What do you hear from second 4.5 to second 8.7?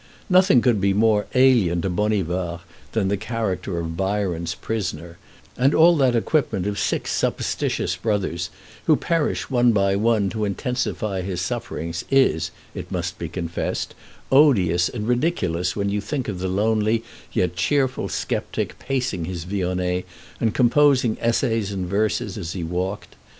prisoner; and all that equipment of six supposititious brothers,